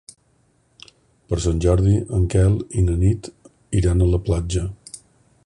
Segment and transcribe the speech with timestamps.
[1.33, 3.31] Per Sant Jordi en Quel i na Nit
[3.83, 4.67] iran a la platja.